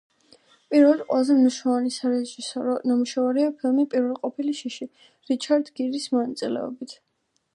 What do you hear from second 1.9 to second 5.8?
სარეჟისორო ნამუშევარია ფილმი „პირველყოფილი შიში“ რიჩარდ